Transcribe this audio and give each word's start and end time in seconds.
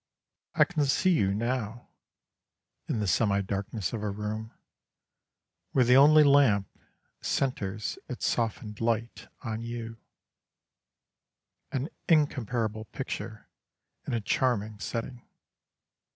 I 0.55 0.63
can 0.63 0.83
see 0.85 1.11
you 1.11 1.31
now, 1.31 1.89
in 2.87 2.99
the 3.01 3.05
semi 3.07 3.41
darkness 3.41 3.93
of 3.93 4.01
a 4.01 4.09
room 4.09 4.51
where 5.73 5.85
the 5.85 5.95
only 5.95 6.23
lamp 6.23 6.67
centres 7.21 7.99
its 8.09 8.25
softened 8.25 8.81
light 8.81 9.27
on 9.43 9.61
you 9.61 9.97
an 11.71 11.89
incomparable 12.09 12.85
picture 12.85 13.47
in 14.07 14.13
a 14.15 14.21
charming 14.21 14.79
setting. 14.79 15.21